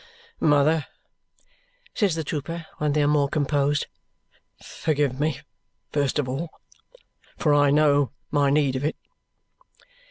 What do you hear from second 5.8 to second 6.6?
first of all,